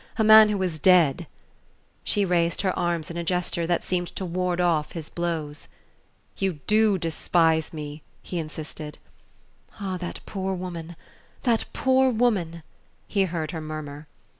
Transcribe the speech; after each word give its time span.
a 0.17 0.23
man 0.23 0.49
who 0.49 0.57
was 0.57 0.79
dead...." 0.79 1.27
She 2.03 2.25
raised 2.25 2.63
her 2.63 2.75
arms 2.75 3.11
in 3.11 3.17
a 3.17 3.23
gesture 3.23 3.67
that 3.67 3.83
seemed 3.83 4.07
to 4.15 4.25
ward 4.25 4.59
off 4.59 4.93
his 4.93 5.09
blows. 5.09 5.67
"You 6.37 6.53
DO 6.65 6.97
despise 6.97 7.71
me!" 7.71 8.01
he 8.23 8.39
insisted. 8.39 8.97
"Ah, 9.79 9.97
that 9.97 10.21
poor 10.25 10.55
woman 10.55 10.95
that 11.43 11.65
poor 11.71 12.09
woman" 12.09 12.63
he 13.07 13.25
heard 13.25 13.51
her 13.51 13.61
murmur. 13.61 14.07